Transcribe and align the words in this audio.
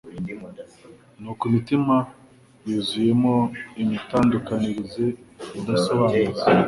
Nuko 1.19 1.41
imitima 1.49 1.95
yuzuyemo 2.69 3.33
imitandukanirize 3.81 5.05
idasobanutse, 5.59 6.47